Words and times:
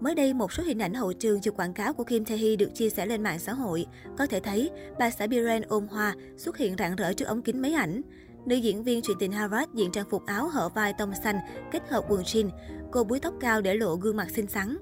Mới 0.00 0.14
đây, 0.14 0.34
một 0.34 0.52
số 0.52 0.62
hình 0.62 0.78
ảnh 0.82 0.94
hậu 0.94 1.12
trường 1.12 1.40
chụp 1.40 1.56
quảng 1.56 1.72
cáo 1.72 1.92
của 1.92 2.04
Kim 2.04 2.24
Tae 2.24 2.36
Hee 2.36 2.56
được 2.56 2.74
chia 2.74 2.90
sẻ 2.90 3.06
lên 3.06 3.22
mạng 3.22 3.38
xã 3.38 3.52
hội. 3.52 3.86
Có 4.18 4.26
thể 4.26 4.40
thấy, 4.40 4.70
bà 4.98 5.10
xã 5.10 5.26
Biren 5.26 5.62
ôm 5.62 5.88
hoa 5.88 6.14
xuất 6.36 6.56
hiện 6.56 6.74
rạng 6.78 6.96
rỡ 6.96 7.12
trước 7.12 7.24
ống 7.24 7.42
kính 7.42 7.62
máy 7.62 7.72
ảnh. 7.72 8.02
Nữ 8.46 8.56
diễn 8.56 8.82
viên 8.82 9.02
truyền 9.02 9.16
tình 9.20 9.32
Harvard 9.32 9.72
diện 9.74 9.90
trang 9.92 10.06
phục 10.10 10.26
áo 10.26 10.48
hở 10.48 10.68
vai 10.68 10.92
tông 10.92 11.14
xanh 11.14 11.38
kết 11.72 11.82
hợp 11.88 12.04
quần 12.08 12.22
jean. 12.22 12.50
Cô 12.90 13.04
búi 13.04 13.20
tóc 13.20 13.34
cao 13.40 13.60
để 13.60 13.74
lộ 13.74 13.94
gương 13.94 14.16
mặt 14.16 14.30
xinh 14.30 14.46
xắn. 14.46 14.76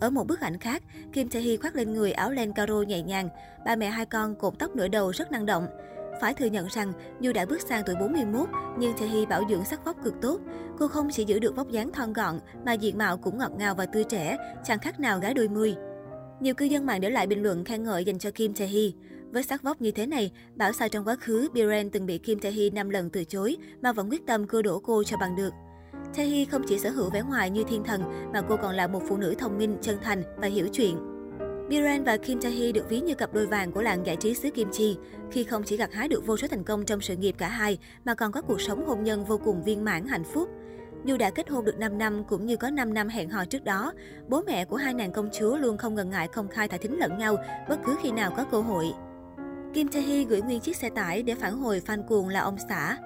Ở 0.00 0.10
một 0.10 0.26
bức 0.26 0.40
ảnh 0.40 0.58
khác, 0.58 0.82
Kim 1.12 1.28
Tae 1.28 1.42
Hee 1.42 1.56
khoác 1.56 1.76
lên 1.76 1.94
người 1.94 2.12
áo 2.12 2.30
len 2.30 2.52
caro 2.52 2.82
nhẹ 2.82 3.02
nhàng. 3.02 3.28
Ba 3.64 3.76
mẹ 3.76 3.86
hai 3.86 4.06
con 4.06 4.34
cột 4.34 4.58
tóc 4.58 4.76
nửa 4.76 4.88
đầu 4.88 5.10
rất 5.10 5.32
năng 5.32 5.46
động. 5.46 5.66
Phải 6.20 6.34
thừa 6.34 6.46
nhận 6.46 6.66
rằng, 6.66 6.92
dù 7.20 7.32
đã 7.32 7.46
bước 7.46 7.60
sang 7.60 7.82
tuổi 7.86 7.96
41, 8.00 8.48
nhưng 8.78 8.92
Tae 8.98 9.08
Hee 9.08 9.26
bảo 9.26 9.42
dưỡng 9.50 9.64
sắc 9.64 9.84
vóc 9.84 9.96
cực 10.04 10.14
tốt. 10.22 10.40
Cô 10.78 10.88
không 10.88 11.08
chỉ 11.12 11.24
giữ 11.24 11.38
được 11.38 11.56
vóc 11.56 11.70
dáng 11.70 11.92
thon 11.92 12.12
gọn, 12.12 12.40
mà 12.66 12.72
diện 12.72 12.98
mạo 12.98 13.16
cũng 13.16 13.38
ngọt 13.38 13.52
ngào 13.58 13.74
và 13.74 13.86
tươi 13.86 14.04
trẻ, 14.04 14.36
chẳng 14.64 14.78
khác 14.78 15.00
nào 15.00 15.18
gái 15.18 15.34
đôi 15.34 15.48
mươi. 15.48 15.74
Nhiều 16.40 16.54
cư 16.54 16.64
dân 16.64 16.86
mạng 16.86 17.00
để 17.00 17.10
lại 17.10 17.26
bình 17.26 17.42
luận 17.42 17.64
khen 17.64 17.84
ngợi 17.84 18.04
dành 18.04 18.18
cho 18.18 18.30
Kim 18.30 18.54
Tae 18.54 18.66
Hee. 18.66 18.90
Với 19.32 19.42
sắc 19.42 19.62
vóc 19.62 19.80
như 19.80 19.90
thế 19.90 20.06
này, 20.06 20.32
bảo 20.54 20.72
sao 20.72 20.88
trong 20.88 21.04
quá 21.04 21.16
khứ, 21.20 21.48
Biren 21.52 21.90
từng 21.90 22.06
bị 22.06 22.18
Kim 22.18 22.38
Tae 22.38 22.52
Hee 22.52 22.70
5 22.70 22.90
lần 22.90 23.10
từ 23.10 23.24
chối 23.24 23.56
mà 23.82 23.92
vẫn 23.92 24.10
quyết 24.10 24.26
tâm 24.26 24.46
cưa 24.46 24.62
đổ 24.62 24.78
cô 24.78 25.04
cho 25.04 25.16
bằng 25.20 25.36
được. 25.36 25.52
Tae 26.16 26.26
Hee 26.26 26.44
không 26.44 26.62
chỉ 26.68 26.78
sở 26.78 26.90
hữu 26.90 27.10
vẻ 27.10 27.22
ngoài 27.22 27.50
như 27.50 27.64
thiên 27.68 27.84
thần 27.84 28.02
mà 28.32 28.40
cô 28.48 28.56
còn 28.56 28.74
là 28.74 28.86
một 28.86 29.02
phụ 29.08 29.16
nữ 29.16 29.34
thông 29.38 29.58
minh, 29.58 29.76
chân 29.82 29.96
thành 30.02 30.22
và 30.36 30.46
hiểu 30.46 30.68
chuyện. 30.72 31.17
Biren 31.68 32.04
và 32.04 32.16
Kim 32.16 32.40
Tae 32.40 32.52
Hee 32.52 32.72
được 32.72 32.88
ví 32.88 33.00
như 33.00 33.14
cặp 33.14 33.34
đôi 33.34 33.46
vàng 33.46 33.72
của 33.72 33.82
làng 33.82 34.06
giải 34.06 34.16
trí 34.16 34.34
xứ 34.34 34.50
Kim 34.50 34.68
Chi, 34.72 34.96
khi 35.30 35.44
không 35.44 35.62
chỉ 35.62 35.76
gặt 35.76 35.92
hái 35.92 36.08
được 36.08 36.26
vô 36.26 36.36
số 36.36 36.48
thành 36.48 36.64
công 36.64 36.84
trong 36.84 37.00
sự 37.00 37.16
nghiệp 37.16 37.34
cả 37.38 37.48
hai, 37.48 37.78
mà 38.04 38.14
còn 38.14 38.32
có 38.32 38.42
cuộc 38.42 38.60
sống 38.60 38.86
hôn 38.86 39.04
nhân 39.04 39.24
vô 39.24 39.38
cùng 39.44 39.62
viên 39.62 39.84
mãn 39.84 40.06
hạnh 40.06 40.24
phúc. 40.24 40.48
Dù 41.04 41.16
đã 41.16 41.30
kết 41.30 41.48
hôn 41.48 41.64
được 41.64 41.78
5 41.78 41.98
năm 41.98 42.24
cũng 42.24 42.46
như 42.46 42.56
có 42.56 42.70
5 42.70 42.94
năm 42.94 43.08
hẹn 43.08 43.28
hò 43.28 43.44
trước 43.44 43.64
đó, 43.64 43.92
bố 44.28 44.42
mẹ 44.46 44.64
của 44.64 44.76
hai 44.76 44.94
nàng 44.94 45.12
công 45.12 45.28
chúa 45.38 45.56
luôn 45.56 45.76
không 45.76 45.94
ngần 45.94 46.10
ngại 46.10 46.28
công 46.28 46.48
khai 46.48 46.68
thả 46.68 46.76
thính 46.76 46.98
lẫn 46.98 47.18
nhau 47.18 47.36
bất 47.68 47.78
cứ 47.84 47.96
khi 48.02 48.12
nào 48.12 48.32
có 48.36 48.44
cơ 48.44 48.60
hội. 48.60 48.92
Kim 49.74 49.88
Tae 49.88 50.02
Hee 50.02 50.24
gửi 50.24 50.42
nguyên 50.42 50.60
chiếc 50.60 50.76
xe 50.76 50.90
tải 50.90 51.22
để 51.22 51.34
phản 51.34 51.58
hồi 51.58 51.82
fan 51.86 52.02
cuồng 52.02 52.28
là 52.28 52.40
ông 52.40 52.56
xã. 52.68 52.96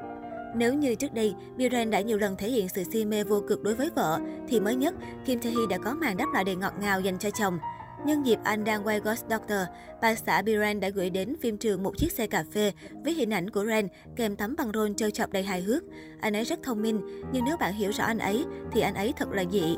Nếu 0.56 0.74
như 0.74 0.94
trước 0.94 1.14
đây, 1.14 1.34
Biren 1.56 1.90
đã 1.90 2.00
nhiều 2.00 2.18
lần 2.18 2.36
thể 2.36 2.48
hiện 2.48 2.68
sự 2.68 2.84
si 2.92 3.04
mê 3.04 3.24
vô 3.24 3.42
cực 3.48 3.62
đối 3.62 3.74
với 3.74 3.90
vợ, 3.94 4.20
thì 4.48 4.60
mới 4.60 4.74
nhất, 4.74 4.94
Kim 5.24 5.40
Tae 5.40 5.52
Hee 5.52 5.66
đã 5.70 5.78
có 5.78 5.94
màn 5.94 6.16
đáp 6.16 6.26
lại 6.34 6.44
đầy 6.44 6.56
ngọt 6.56 6.72
ngào 6.80 7.00
dành 7.00 7.18
cho 7.18 7.30
chồng. 7.30 7.58
Nhân 8.06 8.26
dịp 8.26 8.38
anh 8.44 8.64
đang 8.64 8.86
quay 8.86 9.00
Ghost 9.00 9.24
Doctor, 9.30 9.58
bà 10.00 10.14
xã 10.14 10.42
Biren 10.42 10.80
đã 10.80 10.88
gửi 10.88 11.10
đến 11.10 11.36
phim 11.40 11.58
trường 11.58 11.82
một 11.82 11.96
chiếc 11.96 12.12
xe 12.12 12.26
cà 12.26 12.44
phê 12.52 12.72
với 13.04 13.14
hình 13.14 13.30
ảnh 13.30 13.50
của 13.50 13.64
Ren 13.64 13.88
kèm 14.16 14.36
tấm 14.36 14.54
băng 14.58 14.70
rôn 14.74 14.94
trêu 14.94 15.10
chọc 15.10 15.32
đầy 15.32 15.42
hài 15.42 15.62
hước. 15.62 15.82
Anh 16.20 16.36
ấy 16.36 16.44
rất 16.44 16.58
thông 16.62 16.82
minh, 16.82 17.00
nhưng 17.32 17.44
nếu 17.44 17.56
bạn 17.56 17.74
hiểu 17.74 17.90
rõ 17.90 18.04
anh 18.04 18.18
ấy 18.18 18.44
thì 18.72 18.80
anh 18.80 18.94
ấy 18.94 19.12
thật 19.16 19.28
là 19.32 19.44
dị. 19.52 19.76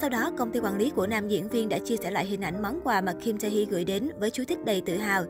Sau 0.00 0.10
đó, 0.10 0.32
công 0.38 0.52
ty 0.52 0.60
quản 0.60 0.78
lý 0.78 0.90
của 0.90 1.06
nam 1.06 1.28
diễn 1.28 1.48
viên 1.48 1.68
đã 1.68 1.78
chia 1.78 1.96
sẻ 1.96 2.10
lại 2.10 2.26
hình 2.26 2.40
ảnh 2.40 2.62
món 2.62 2.80
quà 2.84 3.00
mà 3.00 3.12
Kim 3.12 3.38
Tae 3.38 3.50
Hee 3.50 3.64
gửi 3.64 3.84
đến 3.84 4.10
với 4.20 4.30
chú 4.30 4.44
thích 4.48 4.58
đầy 4.64 4.82
tự 4.86 4.96
hào. 4.96 5.24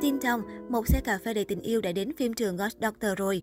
Tin 0.00 0.18
trong, 0.18 0.42
một 0.68 0.88
xe 0.88 1.00
cà 1.04 1.18
phê 1.24 1.34
đầy 1.34 1.44
tình 1.44 1.60
yêu 1.60 1.80
đã 1.80 1.92
đến 1.92 2.16
phim 2.16 2.34
trường 2.34 2.56
Ghost 2.56 2.76
Doctor 2.80 3.10
rồi. 3.16 3.42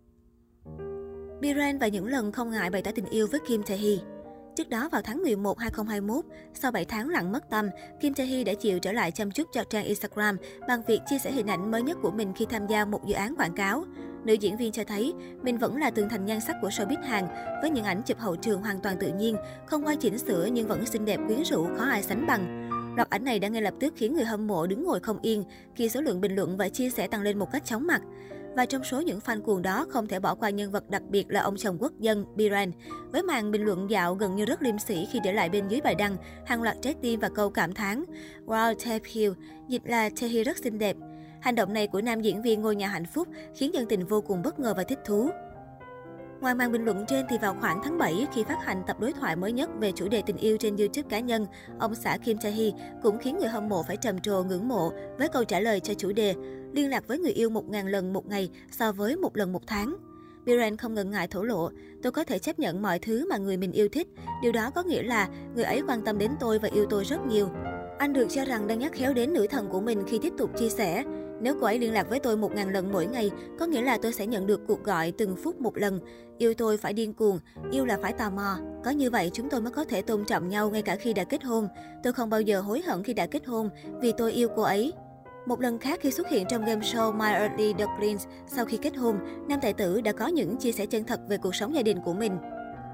Biren 1.42 1.80
và 1.80 1.88
những 1.88 2.08
lần 2.08 2.32
không 2.32 2.52
ngại 2.52 2.70
bày 2.70 2.82
tỏ 2.82 2.92
tình 2.96 3.06
yêu 3.06 3.28
với 3.32 3.40
Kim 3.48 3.64
Tae 3.64 3.78
Hee. 3.78 4.13
Trước 4.56 4.70
đó 4.70 4.90
vào 4.92 5.02
tháng 5.02 5.22
11 5.24 5.60
2021, 5.60 6.26
sau 6.54 6.72
7 6.72 6.86
tháng 6.86 7.10
lặng 7.10 7.32
mất 7.32 7.50
tâm, 7.50 7.70
Kim 8.02 8.14
Tae 8.14 8.26
Hee 8.26 8.44
đã 8.44 8.54
chịu 8.54 8.80
trở 8.80 8.92
lại 8.92 9.12
chăm 9.12 9.32
chút 9.32 9.48
cho 9.54 9.64
trang 9.64 9.86
Instagram 9.86 10.38
bằng 10.68 10.82
việc 10.88 11.00
chia 11.10 11.18
sẻ 11.20 11.32
hình 11.32 11.48
ảnh 11.48 11.72
mới 11.72 11.84
nhất 11.84 11.98
của 12.02 12.12
mình 12.12 12.34
khi 12.36 12.46
tham 12.50 12.68
gia 12.68 12.86
một 12.86 13.06
dự 13.06 13.14
án 13.14 13.36
quảng 13.36 13.54
cáo. 13.54 13.86
Nữ 14.26 14.34
diễn 14.34 14.58
viên 14.58 14.72
cho 14.72 14.84
thấy 14.84 15.14
mình 15.42 15.58
vẫn 15.58 15.78
là 15.78 15.92
tường 15.92 16.10
thành 16.10 16.26
nhan 16.26 16.40
sắc 16.42 16.56
của 16.62 16.70
showbiz 16.70 17.04
Hàn 17.04 17.28
với 17.62 17.70
những 17.70 17.86
ảnh 17.86 18.02
chụp 18.06 18.20
hậu 18.20 18.36
trường 18.36 18.62
hoàn 18.62 18.80
toàn 18.80 18.98
tự 19.00 19.08
nhiên, 19.08 19.36
không 19.66 19.86
qua 19.86 19.96
chỉnh 19.96 20.18
sửa 20.18 20.46
nhưng 20.46 20.68
vẫn 20.68 20.86
xinh 20.86 21.06
đẹp 21.06 21.20
quyến 21.28 21.44
rũ 21.44 21.68
khó 21.78 21.86
ai 21.86 22.04
sánh 22.04 22.28
bằng. 22.28 22.70
Loạt 22.96 23.10
ảnh 23.10 23.24
này 23.24 23.40
đã 23.40 23.48
ngay 23.48 23.62
lập 23.62 23.74
tức 23.80 23.94
khiến 23.98 24.14
người 24.14 24.26
hâm 24.26 24.48
mộ 24.48 24.68
đứng 24.68 24.84
ngồi 24.84 25.00
không 25.00 25.20
yên 25.22 25.44
khi 25.76 25.90
số 25.90 26.02
lượng 26.02 26.22
bình 26.22 26.36
luận 26.36 26.58
và 26.58 26.70
chia 26.70 26.90
sẻ 26.90 27.08
tăng 27.08 27.22
lên 27.22 27.40
một 27.40 27.52
cách 27.52 27.66
chóng 27.66 27.88
mặt. 27.88 28.02
Và 28.56 28.66
trong 28.66 28.84
số 28.84 29.02
những 29.02 29.20
fan 29.20 29.42
cuồng 29.42 29.62
đó 29.62 29.86
không 29.90 30.08
thể 30.08 30.20
bỏ 30.20 30.36
qua 30.36 30.50
nhân 30.50 30.72
vật 30.72 30.90
đặc 30.90 31.02
biệt 31.10 31.26
là 31.30 31.42
ông 31.42 31.58
chồng 31.58 31.78
quốc 31.80 31.92
dân 32.00 32.26
Biren. 32.36 32.72
Với 33.12 33.24
màn 33.24 33.52
bình 33.52 33.64
luận 33.64 33.90
dạo 33.90 34.16
gần 34.16 34.36
như 34.36 34.46
rất 34.46 34.62
liêm 34.62 34.80
sĩ 34.80 35.08
khi 35.12 35.20
để 35.24 35.34
lại 35.34 35.50
bên 35.50 35.68
dưới 35.68 35.82
bài 35.82 35.96
đăng 35.96 36.18
hàng 36.46 36.62
loạt 36.62 36.78
trái 36.82 36.96
tim 37.02 37.20
và 37.20 37.30
câu 37.30 37.50
cảm 37.50 37.74
thán 37.74 38.04
Wow, 38.46 38.76
Tae 38.86 39.30
dịch 39.68 39.82
là 39.86 40.10
Tae 40.22 40.44
rất 40.44 40.58
xinh 40.58 40.80
đẹp. 40.80 40.96
Hành 41.42 41.56
động 41.56 41.74
này 41.74 41.88
của 41.88 42.02
nam 42.02 42.22
diễn 42.22 42.42
viên 42.42 42.62
ngôi 42.62 42.76
nhà 42.76 42.88
hạnh 42.88 43.06
phúc 43.06 43.28
khiến 43.56 43.74
dân 43.74 43.86
tình 43.90 44.06
vô 44.06 44.22
cùng 44.22 44.42
bất 44.42 44.60
ngờ 44.60 44.74
và 44.78 44.84
thích 44.84 45.00
thú. 45.06 45.30
Ngoài 46.42 46.56
màn 46.56 46.72
bình 46.72 46.86
luận 46.86 47.06
trên 47.08 47.26
thì 47.30 47.38
vào 47.38 47.56
khoảng 47.62 47.82
tháng 47.84 47.98
7 47.98 48.28
khi 48.34 48.44
phát 48.44 48.58
hành 48.66 48.84
tập 48.88 49.00
đối 49.00 49.14
thoại 49.14 49.36
mới 49.36 49.52
nhất 49.52 49.70
về 49.80 49.92
chủ 49.92 50.08
đề 50.08 50.22
tình 50.26 50.38
yêu 50.38 50.58
trên 50.58 50.78
YouTube 50.78 51.10
cá 51.10 51.20
nhân, 51.20 51.48
ông 51.80 51.96
xã 51.96 52.18
Kim 52.18 52.38
Tae 52.38 52.52
Hee 52.52 52.72
cũng 53.04 53.18
khiến 53.18 53.38
người 53.38 53.48
hâm 53.48 53.70
mộ 53.70 53.84
phải 53.84 53.98
trầm 53.98 54.20
trồ 54.20 54.44
ngưỡng 54.44 54.68
mộ 54.68 54.92
với 55.18 55.30
câu 55.30 55.44
trả 55.44 55.60
lời 55.60 55.80
cho 55.80 55.94
chủ 55.94 56.12
đề 56.12 56.36
liên 56.74 56.90
lạc 56.90 57.08
với 57.08 57.20
người 57.20 57.32
yêu 57.32 57.50
1.000 57.50 57.88
lần 57.88 58.14
một 58.14 58.28
ngày 58.28 58.50
so 58.72 58.92
với 58.92 59.16
một 59.16 59.38
lần 59.38 59.54
một 59.54 59.68
tháng. 59.68 59.96
Biren 60.46 60.78
không 60.78 60.94
ngần 60.94 61.12
ngại 61.12 61.28
thổ 61.28 61.44
lộ, 61.44 61.70
tôi 62.04 62.12
có 62.12 62.24
thể 62.24 62.40
chấp 62.40 62.60
nhận 62.60 62.82
mọi 62.82 63.00
thứ 63.00 63.28
mà 63.30 63.38
người 63.38 63.58
mình 63.58 63.72
yêu 63.72 63.88
thích. 63.90 64.08
Điều 64.42 64.52
đó 64.52 64.70
có 64.76 64.84
nghĩa 64.84 65.04
là 65.04 65.30
người 65.56 65.64
ấy 65.64 65.82
quan 65.88 66.02
tâm 66.02 66.18
đến 66.18 66.32
tôi 66.40 66.60
và 66.60 66.70
yêu 66.74 66.86
tôi 66.90 67.04
rất 67.04 67.26
nhiều. 67.28 67.50
Anh 67.98 68.14
được 68.14 68.28
cho 68.30 68.46
rằng 68.46 68.68
đang 68.68 68.80
nhắc 68.80 68.92
khéo 68.94 69.14
đến 69.14 69.34
nữ 69.34 69.48
thần 69.48 69.70
của 69.70 69.82
mình 69.82 70.04
khi 70.08 70.20
tiếp 70.22 70.34
tục 70.38 70.58
chia 70.58 70.70
sẻ. 70.70 71.04
Nếu 71.42 71.56
cô 71.62 71.66
ấy 71.66 71.80
liên 71.80 71.94
lạc 71.94 72.10
với 72.10 72.20
tôi 72.20 72.38
một 72.38 72.56
ngàn 72.56 72.70
lần 72.70 72.92
mỗi 72.92 73.06
ngày, 73.06 73.32
có 73.60 73.66
nghĩa 73.66 73.82
là 73.82 73.98
tôi 74.02 74.14
sẽ 74.14 74.28
nhận 74.28 74.48
được 74.48 74.62
cuộc 74.68 74.84
gọi 74.84 75.12
từng 75.12 75.36
phút 75.36 75.62
một 75.62 75.78
lần. 75.78 76.00
Yêu 76.38 76.54
tôi 76.54 76.78
phải 76.78 76.94
điên 76.94 77.14
cuồng, 77.14 77.40
yêu 77.72 77.86
là 77.86 77.98
phải 78.02 78.14
tò 78.14 78.30
mò. 78.30 78.58
Có 78.84 78.92
như 78.92 79.10
vậy 79.10 79.32
chúng 79.34 79.50
tôi 79.50 79.62
mới 79.62 79.72
có 79.72 79.84
thể 79.86 80.02
tôn 80.02 80.26
trọng 80.26 80.50
nhau 80.50 80.70
ngay 80.70 80.82
cả 80.82 80.96
khi 80.96 81.14
đã 81.14 81.24
kết 81.24 81.44
hôn. 81.44 81.68
Tôi 82.04 82.14
không 82.14 82.30
bao 82.30 82.42
giờ 82.42 82.62
hối 82.62 82.82
hận 82.82 83.04
khi 83.04 83.14
đã 83.14 83.28
kết 83.28 83.46
hôn 83.46 83.70
vì 84.02 84.14
tôi 84.18 84.32
yêu 84.32 84.48
cô 84.56 84.62
ấy. 84.62 84.94
Một 85.46 85.62
lần 85.62 85.80
khác 85.80 86.00
khi 86.02 86.12
xuất 86.12 86.30
hiện 86.30 86.46
trong 86.50 86.66
game 86.66 86.82
show 86.82 87.14
My 87.14 87.32
Early 87.32 87.74
Ducklings 87.80 88.28
sau 88.48 88.66
khi 88.66 88.78
kết 88.78 88.96
hôn, 88.98 89.20
nam 89.48 89.60
tài 89.62 89.74
tử 89.74 90.02
đã 90.02 90.12
có 90.12 90.28
những 90.28 90.58
chia 90.58 90.72
sẻ 90.72 90.86
chân 90.86 91.04
thật 91.04 91.20
về 91.30 91.38
cuộc 91.38 91.56
sống 91.56 91.76
gia 91.76 91.82
đình 91.82 91.98
của 92.06 92.14
mình. 92.14 92.38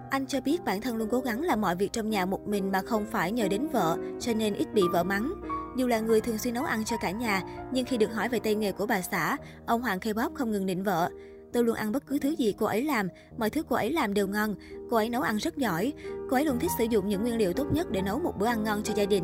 Anh 0.09 0.25
cho 0.27 0.41
biết 0.41 0.63
bản 0.65 0.81
thân 0.81 0.97
luôn 0.97 1.09
cố 1.11 1.19
gắng 1.19 1.41
làm 1.41 1.61
mọi 1.61 1.75
việc 1.75 1.93
trong 1.93 2.09
nhà 2.09 2.25
một 2.25 2.47
mình 2.47 2.71
mà 2.71 2.81
không 2.81 3.05
phải 3.11 3.31
nhờ 3.31 3.47
đến 3.47 3.67
vợ, 3.67 3.97
cho 4.19 4.33
nên 4.33 4.53
ít 4.53 4.73
bị 4.73 4.81
vợ 4.93 5.03
mắng. 5.03 5.33
Dù 5.77 5.87
là 5.87 5.99
người 5.99 6.21
thường 6.21 6.37
xuyên 6.37 6.53
nấu 6.53 6.63
ăn 6.63 6.85
cho 6.85 6.97
cả 7.01 7.11
nhà, 7.11 7.43
nhưng 7.71 7.85
khi 7.85 7.97
được 7.97 8.13
hỏi 8.13 8.29
về 8.29 8.39
tay 8.39 8.55
nghề 8.55 8.71
của 8.71 8.85
bà 8.85 9.01
xã, 9.01 9.37
ông 9.65 9.81
Hoàng 9.81 9.99
K-pop 9.99 10.33
không 10.33 10.51
ngừng 10.51 10.65
nịnh 10.65 10.83
vợ. 10.83 11.09
Tôi 11.53 11.63
luôn 11.63 11.75
ăn 11.75 11.91
bất 11.91 12.07
cứ 12.07 12.19
thứ 12.19 12.29
gì 12.29 12.55
cô 12.57 12.65
ấy 12.65 12.83
làm, 12.83 13.07
mọi 13.37 13.49
thứ 13.49 13.63
cô 13.69 13.75
ấy 13.75 13.91
làm 13.91 14.13
đều 14.13 14.27
ngon. 14.27 14.55
Cô 14.89 14.97
ấy 14.97 15.09
nấu 15.09 15.21
ăn 15.21 15.37
rất 15.37 15.57
giỏi. 15.57 15.93
Cô 16.29 16.37
ấy 16.37 16.45
luôn 16.45 16.59
thích 16.59 16.71
sử 16.77 16.83
dụng 16.89 17.07
những 17.07 17.21
nguyên 17.21 17.37
liệu 17.37 17.53
tốt 17.53 17.65
nhất 17.73 17.91
để 17.91 18.01
nấu 18.01 18.19
một 18.19 18.33
bữa 18.39 18.45
ăn 18.45 18.63
ngon 18.63 18.83
cho 18.83 18.93
gia 18.93 19.05
đình. 19.05 19.23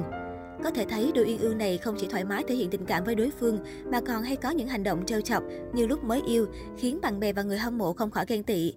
Có 0.63 0.71
thể 0.71 0.85
thấy 0.89 1.11
đôi 1.15 1.25
uyên 1.25 1.37
ương 1.37 1.57
này 1.57 1.77
không 1.77 1.95
chỉ 1.99 2.07
thoải 2.07 2.23
mái 2.23 2.43
thể 2.47 2.55
hiện 2.55 2.69
tình 2.69 2.85
cảm 2.85 3.03
với 3.03 3.15
đối 3.15 3.31
phương 3.39 3.59
mà 3.91 4.01
còn 4.01 4.23
hay 4.23 4.35
có 4.35 4.49
những 4.49 4.67
hành 4.67 4.83
động 4.83 5.05
trêu 5.05 5.21
chọc 5.21 5.43
như 5.73 5.87
lúc 5.87 6.03
mới 6.03 6.21
yêu, 6.27 6.47
khiến 6.77 6.99
bạn 7.01 7.19
bè 7.19 7.33
và 7.33 7.43
người 7.43 7.57
hâm 7.57 7.77
mộ 7.77 7.93
không 7.93 8.11
khỏi 8.11 8.25
ghen 8.27 8.43
tị. 8.43 8.73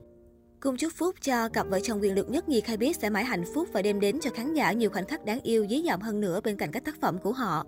Cùng 0.61 0.77
chúc 0.77 0.93
phúc 0.97 1.15
cho 1.21 1.49
cặp 1.49 1.69
vợ 1.69 1.81
chồng 1.81 2.01
quyền 2.03 2.15
lực 2.15 2.31
nhất 2.31 2.49
nhì 2.49 2.61
khai 2.61 2.77
biết 2.77 2.97
sẽ 2.97 3.11
mãi 3.11 3.25
hạnh 3.25 3.45
phúc 3.55 3.69
và 3.73 3.83
đem 3.83 4.01
đến 4.01 4.21
cho 4.21 4.31
khán 4.31 4.55
giả 4.55 4.73
nhiều 4.73 4.91
khoảnh 4.91 5.07
khắc 5.07 5.25
đáng 5.25 5.41
yêu 5.41 5.67
dí 5.71 5.83
dỏm 5.87 6.01
hơn 6.01 6.21
nữa 6.21 6.41
bên 6.45 6.57
cạnh 6.57 6.73
các 6.73 6.85
tác 6.85 7.01
phẩm 7.01 7.19
của 7.19 7.33
họ. 7.33 7.65